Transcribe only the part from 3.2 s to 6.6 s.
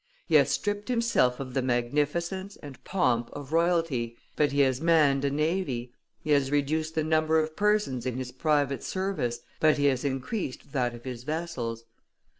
of royalty, but he has manned a navy; he has